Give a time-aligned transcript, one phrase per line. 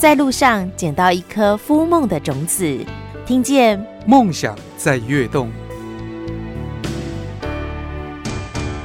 [0.00, 2.64] 在路上捡到一颗孵梦的种子，
[3.26, 5.50] 听见梦想在跃动。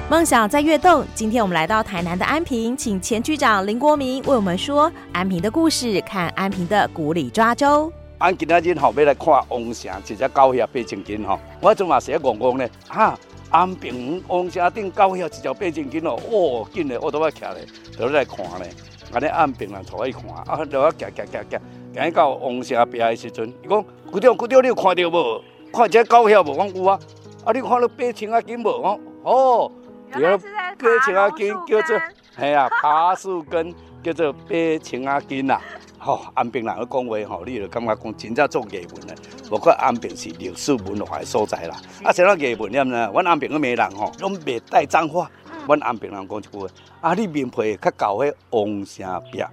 [0.10, 1.06] 梦想在跃动。
[1.16, 7.90] 今天我们来到台南的安平，请前局长林国明为我们说安平的故事，看安平的古里抓周。
[8.18, 11.40] 俺今仔日吼要来看王城，一只狗遐八千斤吼。
[11.62, 13.18] 我阵嘛是咧戆戆咧，哈，
[13.50, 17.66] 安平王城顶狗遐一条八千斤哦，哦，紧嘞，我都要徛咧，
[17.98, 18.70] 都来看咧。
[19.16, 21.62] 安尼安平人坐去看，啊，就要行行行行，
[21.94, 25.42] 行到王城边的时阵，伊讲，局长局长，你有看到无？
[25.72, 26.52] 看这狗遐无？
[26.52, 27.00] 我讲有啊。
[27.46, 28.68] 啊，你看到八千啊斤无？
[28.68, 29.72] 我哦。
[30.12, 31.98] 叫八千啊斤，叫做
[32.38, 34.50] 系啊，爬树根叫做八
[34.84, 35.62] 千啊斤呐。
[35.98, 39.16] 吼，安平人去讲话吼，你就感觉讲真正做艺文的，
[39.50, 41.78] 无过安平是历史文化的所在啦。
[42.04, 45.32] 啊，像咱艺文念呢，阮安平个美人吼，拢袂带脏话。
[45.68, 46.68] 阮安平人讲一句话，
[47.02, 49.52] 啊，你面皮较厚迄王城壁，啊，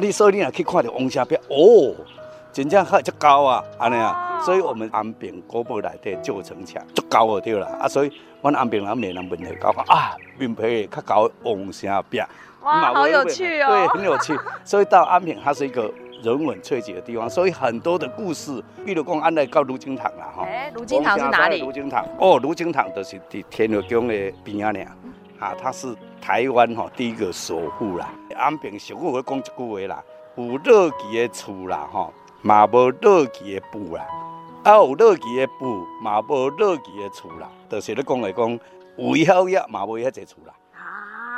[0.00, 1.94] 你所以你若去看到王城壁，哦，
[2.52, 4.40] 真正较足高啊，安尼啊。
[4.44, 7.66] 所以我们安平古堡内底旧城墙足高就对啦。
[7.80, 12.20] 啊，所以阮安平人闽南问题讲啊，面皮较厚王城壁。
[12.62, 13.68] 哇，好有趣哦！
[13.68, 14.38] 对，很有趣。
[14.64, 20.44] 所以到安平，它是一个人文萃集的地方，所以很多的故事，比如讲安来到卢金堂啦，哈。
[20.44, 21.60] 哎，卢金堂是哪里？
[21.60, 24.90] 卢金堂哦，卢金堂就是伫天后宫的边仔呢，
[25.38, 28.08] 啊，他是台湾哈第一个首富啦。
[28.36, 30.02] 安平俗语会讲一句话啦，
[30.36, 34.06] 有乐基的厝啦，吼，嘛无乐基的布啦，
[34.62, 38.58] 啊有乐基的布，嘛无乐基的厝啦，就是咧讲来讲，
[38.96, 40.54] 有以后也嘛无遐济厝啦。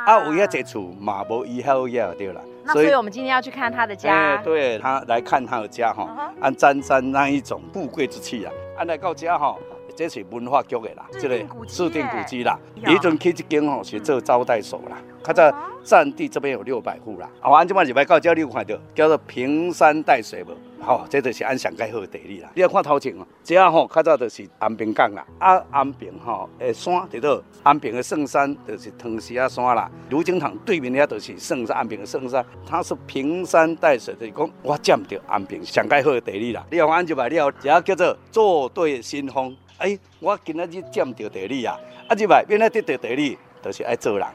[0.05, 2.41] 啊，有遐只厝嘛无以后也对啦。
[2.63, 4.37] 那所以我们今天要去看他的家。
[4.37, 9.53] 对他来看他的家哈，按沾沾那一种富贵之气啊，按来到家哈。
[9.97, 11.35] 这是文化局的啦，这个
[11.67, 12.57] 四定古迹啦。
[12.75, 15.51] 以前去这间吼是做招待所啦，它在
[15.83, 17.27] 占地这边有六百户啦。
[17.39, 20.55] 好，安这摆入来到这你有看到叫做平山带水无？
[20.79, 22.49] 好，这就是安上盖好的地理啦。
[22.53, 25.25] 你要看头前哦，这吼较早就是安平港啦。
[25.39, 29.89] 啊，安平吼诶山伫倒，安平的圣山就是汤溪啊山啦。
[30.11, 34.31] 卢景堂对面遐就是圣山，安平的圣山，它是平山带水就是。
[34.31, 36.63] 讲我占着安平上盖好的地理啦。
[36.69, 39.57] 你要安就摆了，这叫做坐对新风。
[39.77, 41.79] 哎，我今仔日占到地理啊！
[42.07, 44.27] 啊，入来变来得到地理，就是爱做人。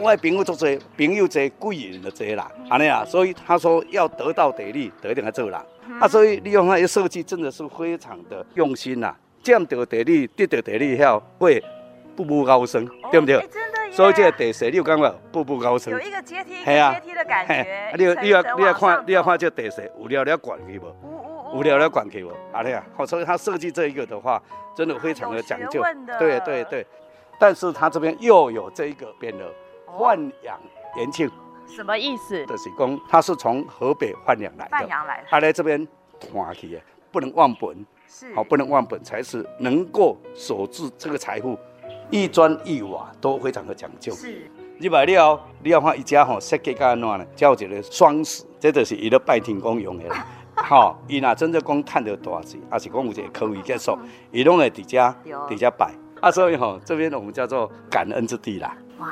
[0.00, 2.50] 我的朋友足多，朋友多，贵人就多啦。
[2.68, 5.60] 安尼啊，所以他说要得到地理，就一定要做人。
[6.00, 9.14] 啊，所以利用那些设计真的是非常的用心呐。
[9.44, 11.62] 占到地理，得到地理后会
[12.16, 13.38] 步步高升，对不对？
[13.52, 15.92] 真的所以这个地势，你有感觉步步高升？
[15.92, 17.92] 有一个阶梯，阶梯的感觉。
[17.96, 21.13] 你你要你要看，你要看这地势，有了了关去无？
[21.54, 22.84] 无聊了，管给我，好的呀。
[22.96, 24.42] 好，所以他设计这一个的话，
[24.74, 25.80] 真的非常的讲究。
[26.18, 26.84] 对对对，
[27.38, 29.48] 但是他这边又有这一个变了，
[29.86, 30.60] 豢养
[30.96, 31.30] 延庆。
[31.68, 32.44] 什么意思？
[32.46, 34.76] 就是讲他是从河北豢养来的。
[34.76, 35.26] 豢养来的。
[35.30, 35.86] 他来这边
[36.18, 36.80] 团去，
[37.12, 37.86] 不能忘本。
[38.08, 38.34] 是。
[38.34, 41.56] 好，不能忘本，才是能够守住这个财富，
[42.10, 44.12] 一砖一瓦都非常的讲究。
[44.12, 44.50] 是。
[44.76, 47.24] 你买了，你要看一家吼设计干安怎呢？
[47.36, 50.04] 叫一个双石，这就是伊咧拜天公用的。
[50.64, 53.98] 好，伊若真正讲赚到大钱，也是讲有一个可以结束，
[54.32, 54.98] 伊拢会伫遮
[55.46, 55.92] 伫遮摆。
[56.22, 58.74] 啊，所以吼，这边我们叫做感恩之地啦。
[58.98, 59.06] 哇！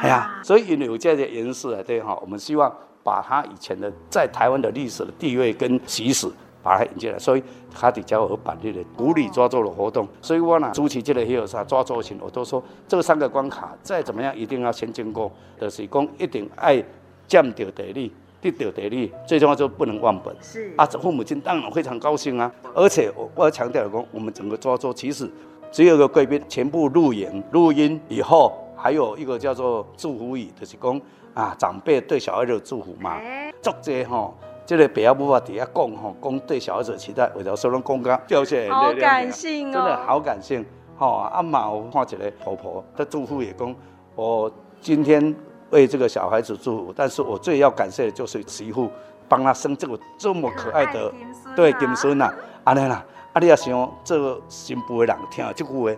[0.00, 6.26] 哎呀，所以因为有这些颜色对哈，我们希望把他以前的在台湾的历史的地位跟习史
[6.62, 10.08] 把它引进来，所以他伫遮有办理的古礼抓周的活动。
[10.22, 16.82] 所以我呢，主持这个有啥抓周前，我都说这三个关卡再怎么样一定要先经过，就是讲一定爱
[17.28, 18.14] 占着地理。
[18.50, 20.34] 得到地理，最重要就不能忘本。
[20.40, 22.50] 是啊，父母亲当然非常高兴啊。
[22.74, 25.30] 而且我我要强调的讲，我们整个抓周其实
[25.70, 31.00] 只有一个贵宾全部录影录音以后，还有一个叫做祝福语，就是讲
[31.34, 33.20] 啊长辈对小孩的祝福嘛。
[33.62, 34.34] 作者吼，
[34.66, 40.64] 这个爸阿母啊底下讲吼，讲对小孩子期待，为了说拢讲个表现，好感性哦，真的好感性。
[40.96, 43.74] 吼，阿妈我看一个婆婆的祝福也讲，
[44.14, 44.50] 我
[44.80, 45.34] 今天。
[45.70, 48.90] 为这个小孩子祝福，但是我最要感谢的就是媳妇
[49.28, 51.12] 帮他生这个这么可爱的
[51.56, 52.32] 对金孙呐，
[52.64, 55.90] 安尼啦，啊你要想这个新妇的人听这句话，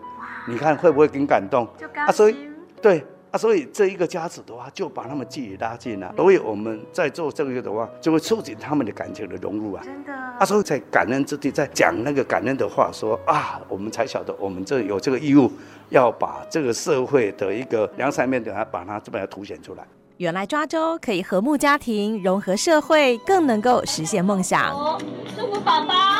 [0.48, 1.66] 你看会不会更感动？
[1.94, 3.04] 啊，所以对
[3.36, 6.10] 啊，所以这一个家子的话，就把他们记忆拉近了。
[6.16, 9.82] 所以我们在做这个的话，就会促进他们的感情的融入啊。
[9.84, 15.52] 真的啊，所以在感恩之地，在讲那个感恩的话，说啊，我们才晓得我们这有这个义务。
[15.90, 19.86] 要把这个社会的一个良善面，等它把它这么样凸显出来。
[20.16, 24.74] 原来抓周可以和睦家庭，融合社会，更能够实现梦想。
[25.36, 26.15] 祝福宝宝。